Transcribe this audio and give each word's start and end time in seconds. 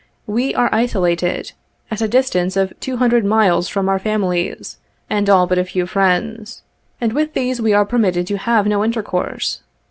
We 0.25 0.55
are 0.55 0.73
isolated— 0.73 1.51
at 1.91 2.01
a 2.01 2.07
distance 2.07 2.57
of 2.57 2.73
two 2.79 2.97
hundred 2.97 3.23
miles 3.23 3.67
from 3.69 3.87
our 3.87 3.99
families, 3.99 4.79
and 5.11 5.29
all 5.29 5.45
but 5.45 5.59
a 5.59 5.63
few 5.63 5.85
friends; 5.85 6.63
and 6.99 7.13
with 7.13 7.35
these 7.35 7.61
we 7.61 7.73
are 7.73 7.85
permitted 7.85 8.25
to 8.25 8.37
have 8.39 8.65
no 8.65 8.83
intercourse. 8.83 9.61